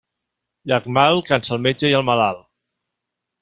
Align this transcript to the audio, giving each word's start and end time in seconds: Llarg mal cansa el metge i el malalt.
Llarg 0.71 0.87
mal 0.99 1.21
cansa 1.29 1.53
el 1.59 1.63
metge 1.67 1.91
i 1.93 1.97
el 2.01 2.09
malalt. 2.11 2.43